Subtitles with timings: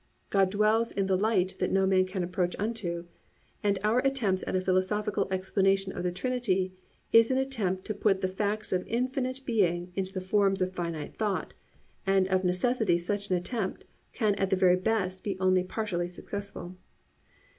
[0.31, 3.05] "God dwells in the light that no man can approach unto,"
[3.61, 6.77] and _our attempts at a philosophical explanation of the Trinity of God
[7.19, 11.17] is an attempt to put the facts of infinite being into the forms of finite
[11.19, 11.53] thought,
[12.07, 16.73] and of necessity such an attempt can at the very best be only partially successful_.